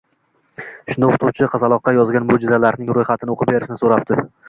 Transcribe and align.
Shunda 0.93 1.09
o`qituvchi 1.11 1.51
qizaloqqa 1.57 1.95
yozgan 1.99 2.27
mo``jizalarining 2.33 2.93
ro`yxatini 3.01 3.39
o`qib 3.41 3.57
berishni 3.57 3.83
so`rabdi 3.87 4.25